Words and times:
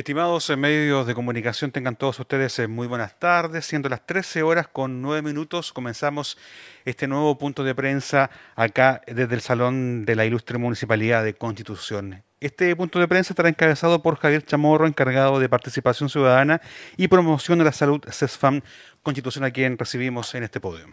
Estimados 0.00 0.48
eh, 0.48 0.56
medios 0.56 1.06
de 1.06 1.14
comunicación, 1.14 1.72
tengan 1.72 1.94
todos 1.94 2.18
ustedes 2.18 2.58
eh, 2.58 2.66
muy 2.66 2.86
buenas 2.86 3.18
tardes. 3.18 3.66
Siendo 3.66 3.90
las 3.90 4.06
13 4.06 4.42
horas 4.42 4.66
con 4.66 5.02
9 5.02 5.20
minutos, 5.20 5.74
comenzamos 5.74 6.38
este 6.86 7.06
nuevo 7.06 7.36
punto 7.36 7.64
de 7.64 7.74
prensa 7.74 8.30
acá 8.56 9.02
desde 9.06 9.34
el 9.34 9.42
Salón 9.42 10.06
de 10.06 10.16
la 10.16 10.24
Ilustre 10.24 10.56
Municipalidad 10.56 11.22
de 11.22 11.34
Constitución. 11.34 12.22
Este 12.40 12.74
punto 12.76 12.98
de 12.98 13.08
prensa 13.08 13.34
estará 13.34 13.50
encabezado 13.50 14.00
por 14.00 14.16
Javier 14.16 14.42
Chamorro, 14.42 14.86
encargado 14.86 15.38
de 15.38 15.50
Participación 15.50 16.08
Ciudadana 16.08 16.62
y 16.96 17.08
Promoción 17.08 17.58
de 17.58 17.66
la 17.66 17.72
Salud 17.72 18.00
CESFAM 18.10 18.62
Constitución, 19.02 19.44
a 19.44 19.50
quien 19.50 19.76
recibimos 19.76 20.34
en 20.34 20.44
este 20.44 20.60
podio. 20.60 20.86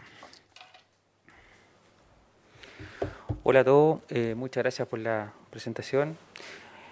Hola 3.42 3.60
a 3.60 3.64
todos, 3.64 4.02
eh, 4.10 4.34
muchas 4.36 4.62
gracias 4.62 4.86
por 4.86 4.98
la 4.98 5.32
presentación. 5.48 6.18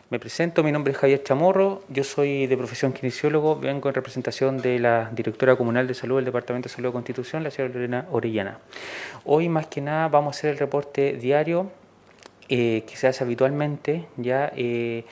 Me 0.09 0.20
presento, 0.20 0.62
mi 0.62 0.70
nombre 0.70 0.93
es 0.93 0.98
Javier 0.98 1.25
Chamorro, 1.25 1.82
yo 1.88 2.04
soy 2.04 2.46
de 2.46 2.56
profesión 2.56 2.93
kinesiólogo, 2.93 3.59
vengo 3.59 3.88
en 3.88 3.95
representación 3.96 4.59
de 4.59 4.79
la 4.79 5.10
directora 5.12 5.56
comunal 5.56 5.88
de 5.88 5.95
salud 5.95 6.15
del 6.15 6.27
Departamento 6.27 6.69
de 6.69 6.74
Salud 6.77 6.91
de 6.91 6.92
Constitución, 6.92 7.42
la 7.42 7.51
señora 7.51 7.74
Lorena 7.74 8.06
Orellana. 8.12 8.60
Hoy 9.24 9.48
más 9.48 9.66
que 9.66 9.80
nada 9.80 10.06
vamos 10.06 10.37
a 10.37 10.38
hacer 10.38 10.51
el 10.51 10.59
reporte 10.59 11.15
diario 11.15 11.73
eh, 12.48 12.84
que 12.87 12.95
se 12.95 13.09
hace 13.09 13.24
habitualmente. 13.24 14.06
Ya 14.16 14.52
eh, 14.55 15.05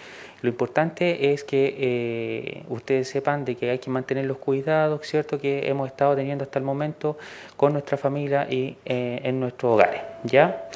Lo 0.43 0.48
importante 0.48 1.33
es 1.33 1.42
que 1.42 1.75
eh, 1.77 2.62
ustedes 2.69 3.09
sepan 3.09 3.45
de 3.45 3.56
que 3.56 3.70
hay 3.70 3.81
que 3.81 3.91
mantener 3.91 4.27
los 4.27 4.37
cuidados, 4.37 5.05
¿cierto?, 5.09 5.41
que 5.41 5.69
hemos 5.69 5.89
estado 5.89 6.15
teniendo 6.15 6.45
hasta 6.45 6.61
el 6.61 6.65
momento 6.65 7.19
con 7.56 7.73
nuestra 7.73 7.98
familia 7.98 8.47
y 8.48 8.77
en 8.84 9.41
nuestros 9.41 9.73
hogares. 9.73 10.03
¿ya? 10.23 10.69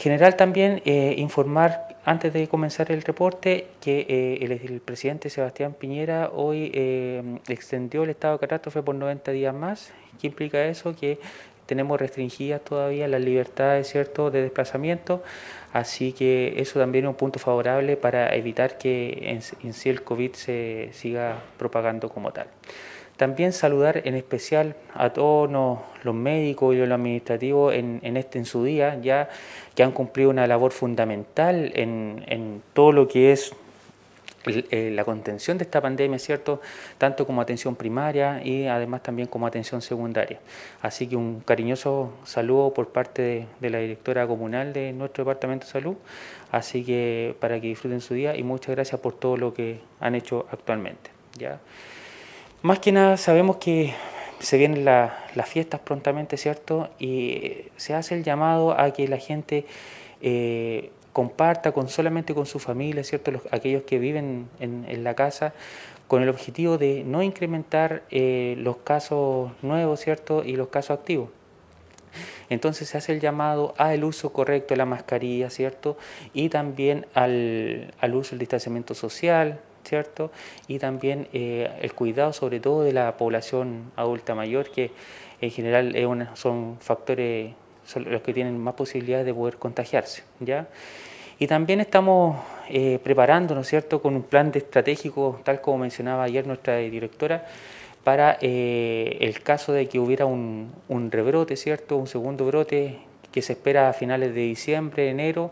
General 0.00 0.36
también 0.36 0.82
informar 0.84 1.90
antes 2.04 2.32
de 2.32 2.48
comenzar 2.48 2.90
el 2.90 3.02
reporte, 3.02 3.68
que 3.80 4.06
eh, 4.08 4.38
el, 4.42 4.80
presidente 4.80 5.28
Sebastián 5.28 5.74
Piñera 5.78 6.30
hoy 6.32 6.70
eh, 6.74 7.38
extendió 7.48 8.04
el 8.04 8.10
estado 8.10 8.34
de 8.34 8.40
catástrofe 8.40 8.82
por 8.82 8.94
90 8.94 9.32
días 9.32 9.54
más. 9.54 9.92
¿Qué 10.20 10.28
implica 10.28 10.64
eso? 10.64 10.96
Que 10.96 11.18
tenemos 11.66 12.00
restringidas 12.00 12.62
todavía 12.62 13.06
las 13.06 13.20
libertades 13.20 13.88
¿cierto? 13.88 14.30
de 14.30 14.42
desplazamiento, 14.42 15.22
así 15.72 16.12
que 16.12 16.54
eso 16.56 16.80
también 16.80 17.04
es 17.04 17.10
un 17.10 17.14
punto 17.14 17.38
favorable 17.38 17.96
para 17.96 18.34
evitar 18.34 18.76
que 18.76 19.40
en 19.62 19.72
sí 19.72 19.88
el 19.88 20.02
COVID 20.02 20.32
se 20.32 20.90
siga 20.92 21.38
propagando 21.58 22.08
como 22.08 22.32
tal. 22.32 22.48
También 23.20 23.52
saludar 23.52 24.00
en 24.06 24.14
especial 24.14 24.76
a 24.94 25.12
todos 25.12 25.50
los, 25.52 26.14
médicos 26.14 26.74
y 26.74 26.78
los 26.78 26.90
administrativos 26.90 27.74
en, 27.74 28.16
este 28.16 28.38
en 28.38 28.46
su 28.46 28.64
día, 28.64 28.98
ya 28.98 29.28
que 29.74 29.82
han 29.82 29.92
cumplido 29.92 30.30
una 30.30 30.46
labor 30.46 30.72
fundamental 30.72 31.70
en, 31.74 32.62
todo 32.72 32.92
lo 32.92 33.08
que 33.08 33.32
es 33.32 33.52
eh, 34.46 34.90
la 34.94 35.04
contención 35.04 35.58
de 35.58 35.64
esta 35.64 35.82
pandemia, 35.82 36.18
¿cierto? 36.18 36.62
Tanto 36.96 37.26
como 37.26 37.42
atención 37.42 37.76
primaria 37.76 38.40
y 38.42 38.66
además 38.68 39.02
también 39.02 39.28
como 39.28 39.46
atención 39.46 39.82
secundaria. 39.82 40.40
Así 40.80 41.06
que 41.06 41.16
un 41.16 41.40
cariñoso 41.40 42.14
saludo 42.24 42.72
por 42.72 42.88
parte 42.88 43.20
de, 43.20 43.46
de, 43.60 43.68
la 43.68 43.80
directora 43.80 44.26
comunal 44.26 44.72
de 44.72 44.94
nuestro 44.94 45.24
Departamento 45.24 45.66
de 45.66 45.72
Salud. 45.72 45.96
Así 46.50 46.84
que 46.84 47.36
para 47.38 47.60
que 47.60 47.66
disfruten 47.66 48.00
su 48.00 48.14
día 48.14 48.34
y 48.34 48.42
muchas 48.44 48.74
gracias 48.74 48.98
por 48.98 49.12
todo 49.12 49.36
lo 49.36 49.52
que 49.52 49.80
han 50.00 50.14
hecho 50.14 50.46
actualmente. 50.50 51.10
¿ya? 51.36 51.60
Más 52.62 52.78
que 52.78 52.92
nada 52.92 53.16
sabemos 53.16 53.56
que 53.56 53.94
se 54.38 54.58
vienen 54.58 54.84
las 54.84 55.48
fiestas 55.48 55.80
prontamente, 55.80 56.36
¿cierto? 56.36 56.90
Y 56.98 57.64
se 57.76 57.94
hace 57.94 58.14
el 58.14 58.22
llamado 58.22 58.78
a 58.78 58.92
que 58.92 59.08
la 59.08 59.16
gente 59.16 59.64
eh, 60.20 60.90
comparta 61.14 61.72
con 61.72 61.88
solamente 61.88 62.34
con 62.34 62.44
su 62.44 62.58
familia, 62.58 63.02
¿cierto? 63.02 63.32
aquellos 63.50 63.84
que 63.84 63.98
viven 63.98 64.50
en, 64.60 65.04
la 65.04 65.14
casa, 65.14 65.54
con 66.06 66.22
el 66.22 66.28
objetivo 66.28 66.76
de 66.76 67.02
no 67.02 67.22
incrementar 67.22 68.02
eh, 68.10 68.56
los 68.58 68.76
casos 68.76 69.52
nuevos, 69.62 70.00
¿cierto? 70.00 70.44
Y 70.44 70.56
los 70.56 70.68
casos 70.68 70.98
activos. 70.98 71.30
Entonces 72.50 72.90
se 72.90 72.98
hace 72.98 73.12
el 73.12 73.20
llamado 73.20 73.72
al 73.78 74.04
uso 74.04 74.34
correcto 74.34 74.74
de 74.74 74.78
la 74.78 74.84
mascarilla, 74.84 75.48
¿cierto? 75.48 75.96
Y 76.34 76.50
también 76.50 77.06
al, 77.14 77.94
al 78.00 78.14
uso 78.14 78.32
del 78.32 78.40
distanciamiento 78.40 78.94
social, 78.94 79.60
¿cierto? 79.84 80.30
Y 80.68 80.78
también 80.78 81.28
eh, 81.32 81.70
el 81.80 81.92
cuidado 81.94 82.32
sobre 82.32 82.60
todo 82.60 82.82
de 82.82 82.92
la 82.92 83.16
población 83.16 83.92
adulta 83.96 84.34
mayor, 84.34 84.70
que 84.70 84.90
en 85.40 85.50
general 85.50 85.94
son 86.34 86.76
factores 86.80 87.52
los 87.96 88.22
que 88.22 88.32
tienen 88.32 88.58
más 88.58 88.74
posibilidades 88.74 89.26
de 89.26 89.34
poder 89.34 89.56
contagiarse, 89.56 90.22
¿ya? 90.38 90.68
Y 91.38 91.46
también 91.46 91.80
estamos 91.80 92.36
eh, 92.68 92.98
preparándonos, 93.02 93.66
¿cierto?, 93.66 94.02
con 94.02 94.14
un 94.14 94.22
plan 94.22 94.52
estratégico, 94.54 95.40
tal 95.42 95.60
como 95.60 95.78
mencionaba 95.78 96.24
ayer 96.24 96.46
nuestra 96.46 96.76
directora, 96.76 97.46
para 98.04 98.36
eh, 98.40 99.16
el 99.20 99.42
caso 99.42 99.72
de 99.72 99.88
que 99.88 99.98
hubiera 99.98 100.26
un, 100.26 100.70
un 100.88 101.10
rebrote, 101.10 101.56
¿cierto?, 101.56 101.96
un 101.96 102.06
segundo 102.06 102.44
brote 102.46 102.98
que 103.32 103.42
se 103.42 103.54
espera 103.54 103.88
a 103.88 103.92
finales 103.92 104.34
de 104.34 104.42
diciembre, 104.42 105.08
enero, 105.08 105.50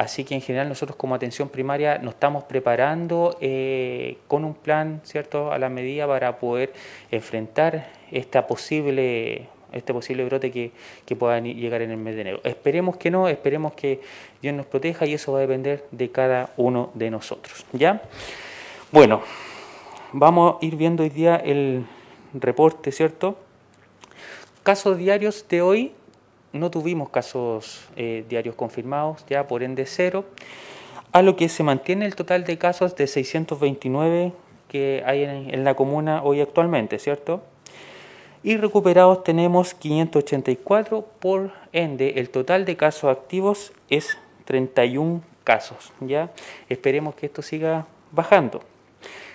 Así 0.00 0.24
que 0.24 0.34
en 0.34 0.40
general 0.40 0.66
nosotros 0.66 0.96
como 0.96 1.14
atención 1.14 1.50
primaria 1.50 1.98
nos 1.98 2.14
estamos 2.14 2.44
preparando 2.44 3.36
eh, 3.42 4.16
con 4.28 4.46
un 4.46 4.54
plan, 4.54 5.02
¿cierto?, 5.04 5.52
a 5.52 5.58
la 5.58 5.68
medida 5.68 6.06
para 6.06 6.38
poder 6.38 6.72
enfrentar 7.10 7.90
esta 8.10 8.46
posible 8.46 9.48
este 9.72 9.92
posible 9.92 10.24
brote 10.24 10.50
que, 10.50 10.72
que 11.04 11.16
pueda 11.16 11.38
llegar 11.40 11.82
en 11.82 11.90
el 11.90 11.98
mes 11.98 12.14
de 12.14 12.22
enero. 12.22 12.40
Esperemos 12.44 12.96
que 12.96 13.10
no, 13.10 13.28
esperemos 13.28 13.74
que 13.74 14.00
Dios 14.40 14.54
nos 14.54 14.64
proteja 14.64 15.04
y 15.04 15.12
eso 15.12 15.32
va 15.32 15.38
a 15.38 15.42
depender 15.42 15.84
de 15.90 16.10
cada 16.10 16.48
uno 16.56 16.90
de 16.94 17.10
nosotros. 17.10 17.66
¿Ya? 17.74 18.00
Bueno, 18.90 19.20
vamos 20.14 20.56
a 20.62 20.64
ir 20.64 20.76
viendo 20.76 21.02
hoy 21.02 21.10
día 21.10 21.36
el 21.36 21.84
reporte, 22.32 22.90
¿cierto? 22.90 23.36
Casos 24.62 24.96
diarios 24.96 25.46
de 25.46 25.60
hoy, 25.60 25.92
no 26.52 26.70
tuvimos 26.70 27.10
casos 27.10 27.88
eh, 27.96 28.24
diarios 28.28 28.54
confirmados, 28.54 29.24
ya 29.28 29.46
por 29.46 29.62
ende 29.62 29.86
cero, 29.86 30.24
a 31.12 31.22
lo 31.22 31.36
que 31.36 31.48
se 31.48 31.62
mantiene 31.62 32.06
el 32.06 32.14
total 32.14 32.44
de 32.44 32.58
casos 32.58 32.96
de 32.96 33.06
629 33.06 34.32
que 34.68 35.02
hay 35.04 35.24
en, 35.24 35.64
la 35.64 35.74
comuna 35.74 36.22
hoy 36.22 36.40
actualmente, 36.40 36.98
¿cierto? 37.00 37.42
Y 38.42 38.56
recuperados 38.56 39.24
tenemos 39.24 39.74
584, 39.74 41.06
por 41.18 41.50
ende 41.72 42.14
el 42.16 42.30
total 42.30 42.64
de 42.64 42.76
casos 42.76 43.10
activos 43.10 43.72
es 43.88 44.16
31 44.44 45.22
casos, 45.42 45.92
¿ya? 46.00 46.30
Esperemos 46.68 47.16
que 47.16 47.26
esto 47.26 47.42
siga 47.42 47.86
bajando. 48.12 48.62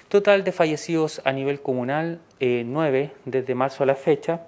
Total 0.07 0.43
de 0.45 0.53
fallecidos 0.53 1.21
a 1.25 1.33
nivel 1.33 1.59
comunal, 1.59 2.21
9 2.39 3.01
eh, 3.01 3.11
desde 3.25 3.55
marzo 3.55 3.83
a 3.83 3.85
la 3.85 3.95
fecha 3.95 4.47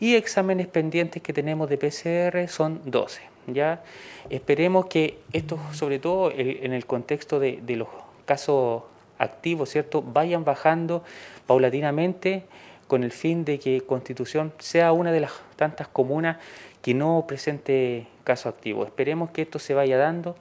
y 0.00 0.14
exámenes 0.14 0.66
pendientes 0.66 1.22
que 1.22 1.32
tenemos 1.32 1.68
de 1.68 1.78
PCR 1.78 2.48
son 2.48 2.80
12. 2.84 3.22
¿ya? 3.48 3.82
Esperemos 4.30 4.86
que 4.86 5.18
esto, 5.32 5.58
sobre 5.72 5.98
todo 5.98 6.30
en 6.34 6.72
el 6.72 6.86
contexto 6.86 7.40
de, 7.40 7.62
los 7.76 7.88
casos 8.24 8.82
activos, 9.18 9.70
¿cierto? 9.70 10.02
vayan 10.02 10.44
bajando 10.44 11.02
paulatinamente 11.46 12.44
con 12.86 13.04
el 13.04 13.12
fin 13.12 13.44
de 13.44 13.58
que 13.58 13.82
Constitución 13.82 14.52
sea 14.58 14.92
una 14.92 15.12
de 15.12 15.20
las 15.20 15.32
tantas 15.56 15.88
comunas 15.88 16.38
que 16.80 16.94
no 16.94 17.24
presente 17.26 18.06
casos 18.24 18.54
activos. 18.54 18.86
Esperemos 18.86 19.30
que 19.30 19.42
esto 19.42 19.58
se 19.58 19.74
vaya 19.74 19.98
dando 19.98 20.36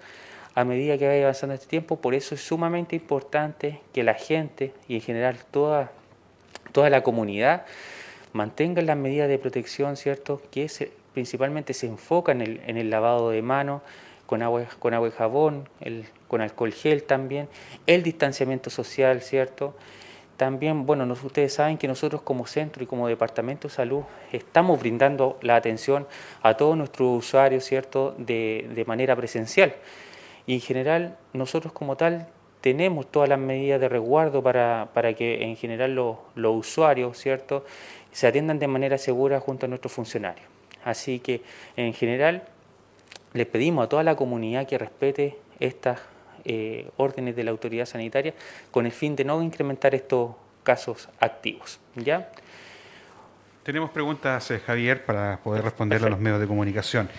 a 0.55 0.63
medida 0.63 0.97
que 0.97 1.07
vaya 1.07 1.21
avanzando 1.21 1.53
este 1.53 1.67
tiempo, 1.67 1.97
por 1.97 2.15
eso 2.15 2.33
es 2.33 2.41
sumamente 2.41 2.95
importante 2.95 3.81
que 3.93 4.03
la 4.03 4.15
gente 4.15 4.73
y 4.87 4.95
en 4.95 5.01
general 5.01 5.37
toda, 5.51 5.91
toda 6.71 6.89
la 6.89 7.03
comunidad 7.03 7.65
mantengan 8.33 8.85
las 8.85 8.97
medidas 8.97 9.29
de 9.29 9.37
protección, 9.39 9.97
¿cierto? 9.97 10.41
Que 10.51 10.69
principalmente 11.13 11.73
se 11.73 11.87
enfoca 11.87 12.31
en 12.31 12.41
el, 12.41 12.89
lavado 12.89 13.31
de 13.31 13.41
manos 13.41 13.81
con 14.25 14.41
agua, 14.43 14.65
con 14.79 14.93
agua 14.93 15.07
y 15.07 15.11
jabón, 15.11 15.67
el, 15.79 16.05
con 16.27 16.41
alcohol 16.41 16.73
gel 16.73 17.03
también, 17.03 17.47
el 17.87 18.03
distanciamiento 18.03 18.69
social, 18.69 19.21
¿cierto? 19.21 19.73
También, 20.37 20.85
bueno, 20.85 21.11
ustedes 21.11 21.53
saben 21.53 21.79
que 21.79 21.87
nosotros 21.87 22.21
como 22.21 22.45
centro 22.45 22.83
y 22.83 22.85
como 22.85 23.07
departamento 23.07 23.67
de 23.67 23.73
salud 23.73 24.03
estamos 24.31 24.79
brindando 24.79 25.39
la 25.41 25.55
atención 25.55 26.05
a 26.43 26.55
todos 26.55 26.77
nuestros 26.77 27.25
usuarios, 27.25 27.63
¿cierto?, 27.63 28.13
de, 28.19 28.69
de 28.75 28.85
manera 28.85 29.15
presencial. 29.15 29.73
Y 30.45 30.53
en 30.53 30.61
general, 30.61 31.17
nosotros 31.33 31.73
como 31.73 31.97
tal 31.97 32.27
tenemos 32.61 33.09
todas 33.09 33.29
las 33.29 33.39
medidas 33.39 33.81
de 33.81 33.89
resguardo 33.89 34.43
para, 34.43 34.89
para 34.93 35.13
que 35.13 35.43
en 35.43 35.55
general 35.55 35.95
los, 35.95 36.17
los 36.35 36.55
usuarios, 36.55 37.17
¿cierto?, 37.17 37.65
se 38.17 38.25
atiendan 38.25 38.57
de 38.57 38.67
manera 38.67 38.97
segura 38.97 39.39
junto 39.39 39.67
a 39.67 39.69
nuestros 39.69 39.93
funcionarios. 39.93 40.47
Así 40.83 41.19
que 41.19 41.43
en 41.75 41.93
general 41.93 42.41
les 43.33 43.45
pedimos 43.45 43.85
a 43.85 43.89
toda 43.89 44.01
la 44.01 44.15
comunidad 44.15 44.65
que 44.65 44.75
respete 44.79 45.37
estas 45.59 45.99
eh, 46.43 46.89
órdenes 46.97 47.35
de 47.35 47.43
la 47.43 47.51
autoridad 47.51 47.85
sanitaria 47.85 48.33
con 48.71 48.87
el 48.87 48.91
fin 48.91 49.15
de 49.15 49.23
no 49.23 49.39
incrementar 49.43 49.93
estos 49.93 50.31
casos 50.63 51.09
activos. 51.19 51.79
¿ya? 51.95 52.31
Tenemos 53.61 53.91
preguntas, 53.91 54.49
eh, 54.49 54.61
Javier, 54.65 55.05
para 55.05 55.37
poder 55.43 55.63
responder 55.63 56.03
a 56.03 56.09
los 56.09 56.17
medios 56.17 56.39
de 56.39 56.47
comunicación. 56.47 57.09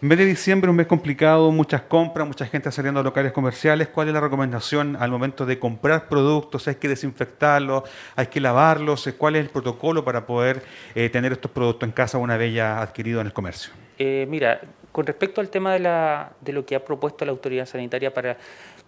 Vez 0.00 0.18
de 0.18 0.26
diciembre, 0.26 0.68
un 0.68 0.76
mes 0.76 0.86
complicado, 0.86 1.50
muchas 1.50 1.82
compras, 1.82 2.26
mucha 2.26 2.44
gente 2.46 2.70
saliendo 2.70 3.00
a 3.00 3.02
locales 3.02 3.32
comerciales, 3.32 3.88
¿cuál 3.88 4.08
es 4.08 4.14
la 4.14 4.20
recomendación 4.20 4.96
al 4.96 5.10
momento 5.10 5.46
de 5.46 5.58
comprar 5.58 6.08
productos? 6.08 6.68
¿Hay 6.68 6.74
que 6.74 6.88
desinfectarlos? 6.88 7.84
¿Hay 8.16 8.26
que 8.26 8.40
lavarlos? 8.40 9.08
¿Cuál 9.16 9.36
es 9.36 9.42
el 9.44 9.50
protocolo 9.50 10.04
para 10.04 10.26
poder 10.26 10.62
eh, 10.94 11.08
tener 11.08 11.32
estos 11.32 11.50
productos 11.50 11.86
en 11.86 11.92
casa 11.92 12.18
una 12.18 12.36
vez 12.36 12.52
ya 12.52 12.82
adquiridos 12.82 13.22
en 13.22 13.28
el 13.28 13.32
comercio? 13.32 13.72
Eh, 13.98 14.26
mira, 14.28 14.60
con 14.92 15.06
respecto 15.06 15.40
al 15.40 15.48
tema 15.48 15.72
de, 15.72 15.80
la, 15.80 16.32
de 16.40 16.52
lo 16.52 16.66
que 16.66 16.74
ha 16.74 16.84
propuesto 16.84 17.24
la 17.24 17.30
autoridad 17.30 17.66
sanitaria 17.66 18.12
para, 18.12 18.36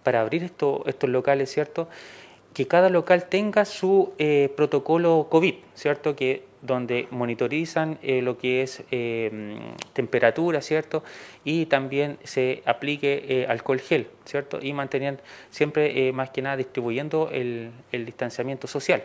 para 0.03 0.21
abrir 0.21 0.43
esto, 0.43 0.83
estos 0.85 1.09
locales, 1.09 1.51
¿cierto? 1.51 1.89
Que 2.53 2.67
cada 2.67 2.89
local 2.89 3.25
tenga 3.25 3.65
su 3.65 4.13
eh, 4.17 4.53
protocolo 4.55 5.27
COVID, 5.31 5.55
¿cierto? 5.73 6.15
Que 6.15 6.45
donde 6.61 7.07
monitorizan 7.11 7.99
eh, 8.01 8.21
lo 8.21 8.37
que 8.37 8.61
es 8.61 8.83
eh, 8.91 9.59
temperatura, 9.93 10.61
¿cierto? 10.61 11.03
Y 11.43 11.67
también 11.67 12.17
se 12.23 12.63
aplique 12.65 13.25
eh, 13.27 13.45
alcohol 13.47 13.79
gel, 13.79 14.07
¿cierto? 14.25 14.59
Y 14.61 14.73
mantener 14.73 15.19
siempre, 15.51 16.11
más 16.13 16.31
que 16.31 16.41
nada, 16.41 16.57
distribuyendo 16.57 17.29
el, 17.31 17.71
distanciamiento 17.91 18.67
social. 18.67 19.03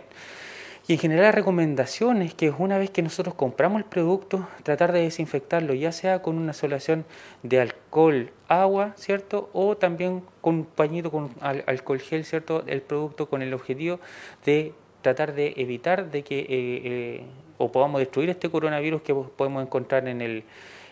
Y 0.89 0.95
en 0.95 0.99
general 0.99 1.27
la 1.27 1.33
recomendación 1.33 2.23
es 2.23 2.35
que 2.35 2.51
una 2.51 2.77
vez 2.77 2.91
que 2.91 3.03
nosotros 3.03 3.37
compramos 3.37 3.81
el 3.81 3.85
producto, 3.85 4.49
tratar 4.65 4.91
de 4.91 5.03
desinfectarlo, 5.03 5.75
ya 5.75 5.93
sea 5.93 6.23
con 6.23 6.37
una 6.37 6.53
solución 6.53 7.05
de 7.45 7.61
alcohol, 7.61 8.33
agua, 8.49 8.93
¿cierto? 8.97 9.49
O 9.53 9.77
también 9.77 10.25
con 10.41 10.57
un 10.57 10.65
pañito 10.65 11.13
con 11.13 11.31
alcohol 11.41 12.01
gel, 12.01 12.25
¿cierto? 12.25 12.65
El 12.67 12.83
producto 12.83 13.29
con 13.29 13.43
el 13.43 13.55
objetivo 13.55 14.01
de 14.45 14.73
tratar 15.03 15.35
de 15.35 15.55
evitar 15.57 16.11
de 16.11 16.25
que 16.25 17.25
o 17.63 17.71
podamos 17.71 18.01
destruir 18.01 18.29
este 18.29 18.51
coronavirus 18.51 19.03
que 19.03 19.15
podemos 19.15 19.63
encontrar 19.63 20.09
en 20.09 20.21
el, 20.21 20.43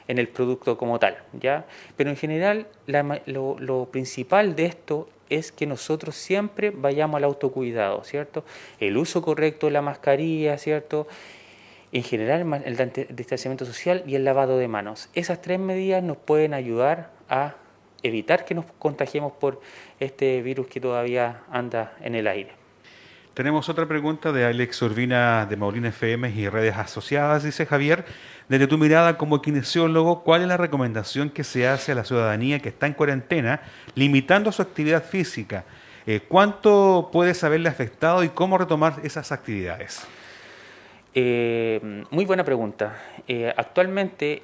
en 0.07 0.19
el 0.19 0.29
producto 0.29 0.79
como 0.79 1.01
tal, 1.01 1.19
¿ya? 1.33 1.67
Pero 1.97 2.11
en 2.11 2.17
general 2.17 2.69
lo, 3.27 3.59
lo, 3.59 3.87
principal 3.87 4.55
de 4.55 4.67
esto 4.67 5.09
es 5.29 5.51
que 5.51 5.67
nosotros 5.67 6.15
siempre 6.15 6.71
vayamos 6.71 7.17
al 7.17 7.25
autocuidado, 7.25 8.05
¿cierto? 8.05 8.45
El 8.79 8.97
uso 8.97 9.21
correcto 9.21 9.67
de 9.67 9.73
la 9.73 9.83
mascarilla, 9.83 10.59
¿cierto? 10.59 11.09
En 11.91 12.05
general 12.05 12.63
el 12.65 13.17
distanciamiento 13.17 13.65
social 13.65 14.05
y 14.07 14.15
el 14.15 14.25
lavado 14.25 14.57
de 14.57 14.69
manos. 14.69 15.09
Esas 15.15 15.43
tres 15.43 15.59
medidas 15.59 16.05
nos 16.05 16.19
pueden 16.19 16.55
ayudar 16.55 17.11
a 17.29 17.57
evitar 18.05 18.45
que 18.45 18.55
nos 18.55 18.65
contagiemos 18.79 19.33
por 19.33 19.61
este 19.99 20.41
virus 20.41 20.69
que 20.69 20.81
todavía 20.81 21.43
anda 21.51 21.97
en 22.01 22.15
el 22.15 22.29
aire. 22.29 22.60
Tenemos 23.41 23.71
otra 23.71 23.87
pregunta 23.87 24.33
de 24.33 24.45
Alex 24.45 24.83
Urbina 24.83 25.47
de 25.47 25.57
Maulina 25.57 25.89
FM 25.89 26.29
y 26.29 26.47
redes 26.51 26.77
asociadas. 26.77 27.43
Dice 27.43 27.65
Javier, 27.65 28.05
desde 28.51 28.67
tu 28.67 28.77
mirada 28.77 29.17
como 29.17 29.41
kinesiólogo, 29.41 30.23
¿cuál 30.25 30.43
es 30.43 30.49
la 30.49 30.59
recomendación 30.59 31.31
que 31.31 31.43
se 31.43 31.67
hace 31.67 31.93
a 31.93 31.95
la 31.95 32.05
ciudadanía 32.05 32.59
que 32.59 32.69
está 32.69 32.87
en 32.87 32.93
cuarentena 32.93 33.63
limitando 33.95 34.53
su 34.53 34.61
actividad 34.61 35.03
física? 35.03 35.65
Eh, 36.07 36.21
¿Cuánto 36.29 37.09
puedes 37.11 37.43
haberle 37.43 37.71
afectado 37.71 38.23
y 38.25 38.29
cómo 38.29 38.59
retomar 38.59 38.97
esas 39.05 39.33
actividades? 39.33 40.07
Eh, 41.15 42.05
muy 42.11 42.27
buena 42.27 42.45
pregunta. 42.45 42.95
Eh, 43.27 43.55
actualmente 43.57 44.43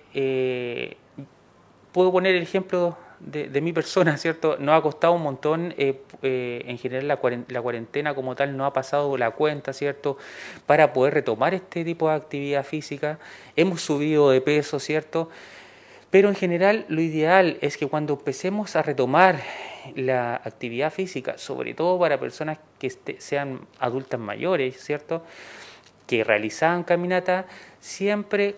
puedo 1.92 2.10
poner 2.10 2.34
el 2.34 2.42
ejemplo 2.42 2.96
de, 3.20 3.60
mi 3.60 3.72
persona, 3.72 4.16
¿cierto? 4.18 4.56
Nos 4.58 4.78
ha 4.78 4.82
costado 4.82 5.14
un 5.14 5.22
montón, 5.22 5.74
eh, 5.78 6.00
eh, 6.22 6.62
en 6.66 6.78
general 6.78 7.08
la 7.48 7.62
cuarentena, 7.62 8.14
como 8.14 8.34
tal 8.34 8.56
no 8.56 8.66
ha 8.66 8.72
pasado 8.72 9.16
la 9.16 9.30
cuenta, 9.30 9.72
¿cierto? 9.72 10.18
Para 10.66 10.92
poder 10.92 11.14
retomar 11.14 11.54
este 11.54 11.84
tipo 11.84 12.08
de 12.08 12.16
actividad 12.16 12.64
física. 12.64 13.18
Hemos 13.56 13.82
subido 13.82 14.30
de 14.30 14.40
peso, 14.40 14.78
¿cierto? 14.78 15.30
Pero 16.10 16.28
en 16.28 16.34
general 16.34 16.86
lo 16.88 17.00
ideal 17.00 17.58
es 17.60 17.76
que 17.76 17.88
cuando 17.88 18.14
empecemos 18.14 18.76
a 18.76 18.82
retomar 18.82 19.40
la 19.94 20.36
actividad 20.36 20.92
física, 20.92 21.38
sobre 21.38 21.74
todo 21.74 21.98
para 21.98 22.18
personas 22.18 22.58
que 22.78 22.86
este, 22.86 23.20
sean 23.20 23.60
adultas 23.78 24.18
mayores, 24.20 24.82
¿cierto? 24.82 25.24
Que 26.06 26.24
realizan 26.24 26.84
caminata, 26.84 27.46
siempre 27.80 28.56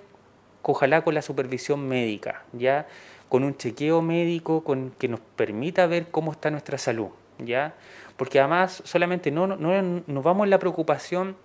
ojalá 0.62 1.02
con 1.02 1.14
la 1.14 1.22
supervisión 1.22 1.88
médica, 1.88 2.44
¿ya? 2.52 2.86
Con 3.28 3.44
un 3.44 3.56
chequeo 3.56 4.02
médico 4.02 4.64
con, 4.64 4.90
que 4.98 5.08
nos 5.08 5.20
permita 5.20 5.86
ver 5.86 6.10
cómo 6.10 6.32
está 6.32 6.50
nuestra 6.50 6.78
salud, 6.78 7.08
¿ya? 7.38 7.74
Porque 8.16 8.40
además 8.40 8.82
solamente 8.84 9.30
no, 9.30 9.46
no, 9.46 9.82
nos 10.06 10.24
vamos 10.24 10.44
en 10.44 10.50
la 10.50 10.58
preocupación 10.58 11.36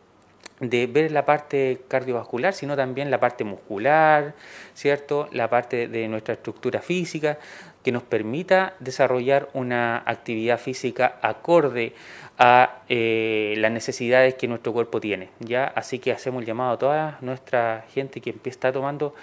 de 0.70 0.88
ver 0.88 1.12
la 1.12 1.26
parte 1.26 1.82
cardiovascular, 1.88 2.54
sino 2.54 2.76
también 2.76 3.12
la 3.12 3.20
parte 3.20 3.44
muscular, 3.44 4.34
¿cierto? 4.74 5.28
La 5.32 5.50
parte 5.50 5.88
de 5.88 6.08
nuestra 6.08 6.36
estructura 6.36 6.82
física, 6.82 7.38
que 7.84 7.92
nos 7.92 8.04
permita 8.04 8.76
desarrollar 8.80 9.50
una 9.54 10.04
actividad 10.06 10.58
física 10.58 11.18
acorde 11.22 11.94
a 12.38 12.82
eh, 12.88 13.56
las 13.58 13.72
necesidades 13.72 14.36
que 14.36 14.48
nuestro 14.48 14.72
cuerpo 14.72 15.02
tiene. 15.02 15.30
¿ya? 15.40 15.66
Así 15.66 16.00
que 16.00 16.14
hacemos 16.14 16.42
el 16.42 16.48
llamado 16.48 16.72
a 16.72 16.80
toda 16.80 17.18
nuestra 17.22 17.86
gente 17.94 18.22
que 18.22 18.34
está 18.46 18.72
tomando 18.72 19.14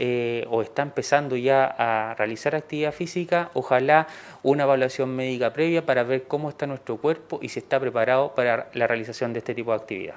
eh, 0.00 0.44
o 0.48 0.62
está 0.62 0.82
empezando 0.82 1.36
ya 1.36 1.64
a 1.64 2.14
realizar 2.14 2.54
actividad 2.54 2.92
física, 2.92 3.50
ojalá 3.54 4.06
una 4.44 4.62
evaluación 4.62 5.14
médica 5.14 5.52
previa 5.52 5.84
para 5.84 6.04
ver 6.04 6.24
cómo 6.24 6.48
está 6.50 6.68
nuestro 6.68 6.98
cuerpo 6.98 7.40
y 7.42 7.48
si 7.48 7.58
está 7.58 7.80
preparado 7.80 8.32
para 8.34 8.68
la 8.74 8.86
realización 8.86 9.32
de 9.32 9.40
este 9.40 9.56
tipo 9.56 9.72
de 9.72 9.76
actividad. 9.76 10.14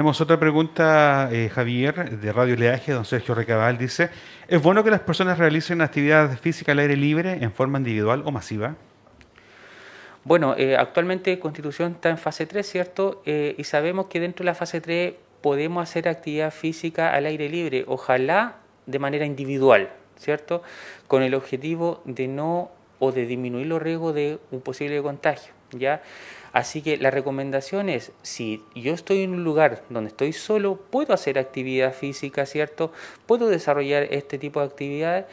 Tenemos 0.00 0.22
otra 0.22 0.40
pregunta, 0.40 1.28
eh, 1.30 1.50
Javier, 1.50 2.18
de 2.18 2.32
Radio 2.32 2.56
Leaje, 2.56 2.92
don 2.92 3.04
Sergio 3.04 3.34
Recabal, 3.34 3.76
dice, 3.76 4.08
¿es 4.48 4.62
bueno 4.62 4.82
que 4.82 4.90
las 4.90 5.00
personas 5.00 5.38
realicen 5.38 5.82
actividad 5.82 6.38
física 6.38 6.72
al 6.72 6.78
aire 6.78 6.96
libre 6.96 7.36
en 7.42 7.52
forma 7.52 7.76
individual 7.76 8.22
o 8.24 8.30
masiva? 8.30 8.76
Bueno, 10.24 10.54
eh, 10.56 10.74
actualmente 10.74 11.38
Constitución 11.38 11.92
está 11.96 12.08
en 12.08 12.16
fase 12.16 12.46
3, 12.46 12.66
¿cierto? 12.66 13.20
y 13.26 13.62
sabemos 13.64 14.06
que 14.06 14.20
dentro 14.20 14.42
de 14.42 14.46
la 14.46 14.54
fase 14.54 14.80
3 14.80 15.16
podemos 15.42 15.82
hacer 15.82 16.08
actividad 16.08 16.50
física 16.50 17.12
al 17.12 17.26
aire 17.26 17.50
libre. 17.50 17.84
Ojalá 17.86 18.56
de 18.86 18.98
manera 18.98 19.26
individual, 19.26 19.90
¿cierto? 20.16 20.62
Con 21.08 21.22
el 21.22 21.34
objetivo 21.34 22.00
de 22.06 22.26
no 22.26 22.70
o 23.00 23.12
de 23.12 23.26
disminuir 23.26 23.66
los 23.66 23.82
riesgos 23.82 24.14
de 24.14 24.38
un 24.50 24.62
posible 24.62 25.02
contagio, 25.02 25.52
¿ya? 25.72 26.02
Así 26.52 26.82
que 26.82 26.96
la 26.96 27.10
recomendación 27.10 27.88
es, 27.88 28.12
si 28.22 28.64
yo 28.74 28.92
estoy 28.92 29.22
en 29.22 29.30
un 29.30 29.44
lugar 29.44 29.82
donde 29.88 30.08
estoy 30.08 30.32
solo, 30.32 30.76
puedo 30.76 31.14
hacer 31.14 31.38
actividad 31.38 31.92
física, 31.92 32.44
¿cierto? 32.46 32.92
Puedo 33.26 33.48
desarrollar 33.48 34.04
este 34.10 34.38
tipo 34.38 34.60
de 34.60 34.66
actividades, 34.66 35.26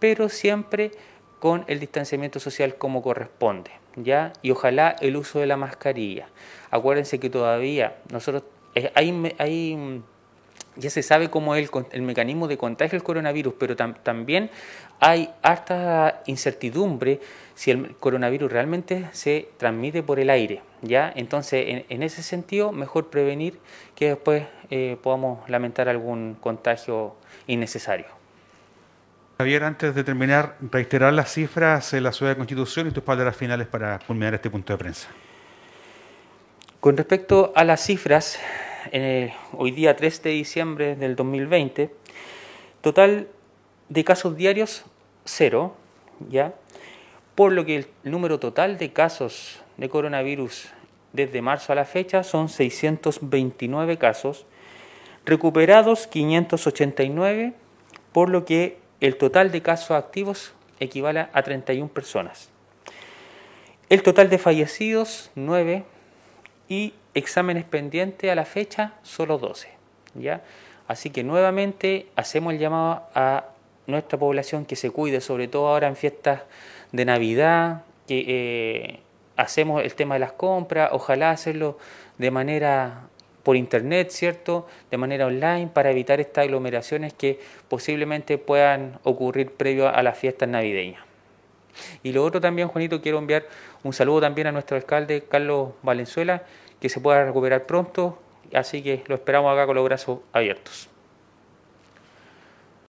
pero 0.00 0.28
siempre 0.28 0.90
con 1.38 1.64
el 1.68 1.78
distanciamiento 1.78 2.40
social 2.40 2.76
como 2.76 3.02
corresponde, 3.02 3.70
¿ya? 3.96 4.32
Y 4.42 4.50
ojalá 4.50 4.96
el 5.00 5.16
uso 5.16 5.38
de 5.38 5.46
la 5.46 5.56
mascarilla. 5.56 6.28
Acuérdense 6.70 7.20
que 7.20 7.30
todavía 7.30 7.98
nosotros 8.10 8.44
eh, 8.74 8.90
hay, 8.94 9.34
hay 9.38 10.02
ya 10.76 10.90
se 10.90 11.02
sabe 11.02 11.30
cómo 11.30 11.54
es 11.54 11.70
el, 11.92 12.02
mecanismo 12.02 12.48
de 12.48 12.58
contagio 12.58 12.98
del 12.98 13.04
coronavirus, 13.04 13.54
pero 13.58 13.76
también 13.76 14.50
hay 15.00 15.30
harta 15.42 16.22
incertidumbre 16.26 17.20
si 17.54 17.70
el 17.70 17.94
coronavirus 17.96 18.50
realmente 18.50 19.08
se 19.12 19.48
transmite 19.56 20.02
por 20.02 20.18
el 20.18 20.30
aire. 20.30 20.62
¿ya? 20.82 21.12
Entonces, 21.14 21.84
en, 21.88 22.02
ese 22.02 22.22
sentido, 22.22 22.72
mejor 22.72 23.10
prevenir 23.10 23.58
que 23.94 24.08
después 24.08 24.44
eh, 24.70 24.96
podamos 25.02 25.48
lamentar 25.48 25.88
algún 25.88 26.36
contagio 26.40 27.16
innecesario. 27.46 28.06
Javier, 29.38 29.64
antes 29.64 29.94
de 29.94 30.04
terminar, 30.04 30.56
reiterar 30.70 31.12
las 31.12 31.32
cifras 31.32 31.90
de 31.90 32.00
la 32.00 32.12
Ciudad 32.12 32.32
de 32.32 32.36
Constitución 32.36 32.86
y 32.86 32.90
tus 32.92 33.02
palabras 33.02 33.36
finales 33.36 33.66
para 33.66 33.98
culminar 33.98 34.34
este 34.34 34.48
punto 34.48 34.72
de 34.72 34.78
prensa. 34.78 35.08
Con 36.78 36.96
respecto 36.96 37.52
a 37.56 37.64
las 37.64 37.84
cifras, 37.84 38.38
eh, 38.92 39.32
hoy 39.52 39.70
día 39.70 39.96
3 39.96 40.22
de 40.22 40.30
diciembre 40.30 40.96
del 40.96 41.16
2020, 41.16 41.90
total 42.80 43.28
de 43.88 44.04
casos 44.04 44.36
diarios 44.36 44.84
cero, 45.24 45.74
¿ya? 46.28 46.54
Por 47.34 47.52
lo 47.52 47.64
que 47.64 47.76
el 47.76 47.86
número 48.04 48.38
total 48.38 48.78
de 48.78 48.92
casos 48.92 49.60
de 49.76 49.88
coronavirus 49.88 50.68
desde 51.12 51.42
marzo 51.42 51.72
a 51.72 51.76
la 51.76 51.84
fecha 51.84 52.22
son 52.22 52.48
629 52.48 53.98
casos, 53.98 54.46
recuperados 55.24 56.06
589, 56.06 57.54
por 58.12 58.28
lo 58.28 58.44
que 58.44 58.78
el 59.00 59.16
total 59.16 59.50
de 59.50 59.62
casos 59.62 59.92
activos 59.92 60.52
equivale 60.80 61.26
a 61.32 61.42
31 61.42 61.88
personas. 61.88 62.50
El 63.88 64.02
total 64.02 64.30
de 64.30 64.38
fallecidos, 64.38 65.30
9, 65.34 65.84
y 66.68 66.94
exámenes 67.14 67.64
pendientes 67.64 68.30
a 68.30 68.34
la 68.34 68.44
fecha, 68.44 68.94
solo 69.02 69.38
12. 69.38 69.68
¿ya? 70.14 70.42
Así 70.88 71.10
que 71.10 71.24
nuevamente 71.24 72.06
hacemos 72.16 72.52
el 72.52 72.58
llamado 72.58 73.02
a 73.14 73.44
nuestra 73.86 74.18
población 74.18 74.64
que 74.64 74.76
se 74.76 74.90
cuide, 74.90 75.20
sobre 75.20 75.48
todo 75.48 75.68
ahora 75.68 75.88
en 75.88 75.96
fiestas 75.96 76.42
de 76.92 77.04
Navidad, 77.04 77.82
que 78.06 78.24
eh, 78.26 79.00
hacemos 79.36 79.82
el 79.82 79.94
tema 79.94 80.14
de 80.14 80.20
las 80.20 80.32
compras, 80.32 80.90
ojalá 80.92 81.30
hacerlo 81.30 81.78
de 82.18 82.30
manera 82.30 83.08
por 83.42 83.56
internet, 83.56 84.10
¿cierto? 84.10 84.66
De 84.90 84.96
manera 84.96 85.26
online 85.26 85.68
para 85.72 85.90
evitar 85.90 86.20
estas 86.20 86.44
aglomeraciones 86.44 87.12
que 87.12 87.40
posiblemente 87.68 88.38
puedan 88.38 88.98
ocurrir 89.04 89.52
previo 89.52 89.88
a 89.88 90.02
las 90.02 90.18
fiestas 90.18 90.48
navideñas. 90.48 91.13
Y 92.02 92.12
lo 92.12 92.24
otro 92.24 92.40
también, 92.40 92.68
Juanito, 92.68 93.00
quiero 93.00 93.18
enviar 93.18 93.46
un 93.82 93.92
saludo 93.92 94.20
también 94.20 94.46
a 94.46 94.52
nuestro 94.52 94.76
alcalde 94.76 95.24
Carlos 95.28 95.70
Valenzuela, 95.82 96.42
que 96.80 96.88
se 96.88 97.00
pueda 97.00 97.24
recuperar 97.24 97.66
pronto, 97.66 98.18
así 98.52 98.82
que 98.82 99.04
lo 99.06 99.14
esperamos 99.14 99.52
acá 99.52 99.66
con 99.66 99.76
los 99.76 99.84
brazos 99.84 100.20
abiertos. 100.32 100.88